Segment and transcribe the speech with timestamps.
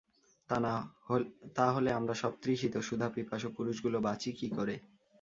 [1.55, 4.75] তা হলে আমরা সব তৃষিত সুধাপিপাসু পুরুষগুলো বাঁচি কী করে।